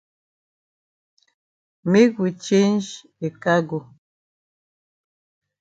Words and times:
Make 1.91 2.13
we 2.23 2.29
change 2.45 2.87
de 3.19 3.29
cargo. 3.43 3.79